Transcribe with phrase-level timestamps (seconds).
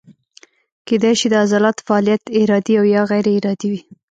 [0.87, 3.81] کیدای شي د عضلاتو فعالیت ارادي او یا غیر ارادي وي.